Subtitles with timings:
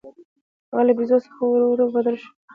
[0.71, 2.31] هغه له بیزو څخه ورو ورو بدل شو.